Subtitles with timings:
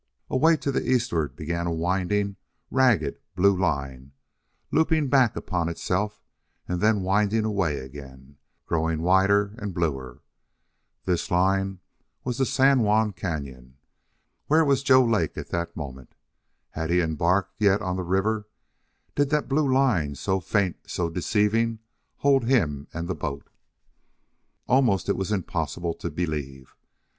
[0.31, 2.37] Away to the eastward began a winding,
[2.71, 4.13] ragged, blue line,
[4.71, 6.23] looping back upon itself,
[6.67, 10.23] and then winding away again, growing wider and bluer.
[11.05, 11.81] This line
[12.23, 13.73] was the San Juan Cañon.
[14.47, 16.15] Where was Joe Lake at that moment?
[16.71, 18.47] Had he embarked yet on the river
[19.13, 21.77] did that blue line, so faint, so deceiving,
[22.17, 23.51] hold him and the boat?
[24.65, 26.75] Almost it was impossible to believe.